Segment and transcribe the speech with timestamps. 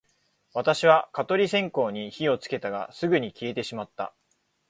[0.55, 4.15] 私は蚊取り線香に火をつけたが、すぐに消えてしまった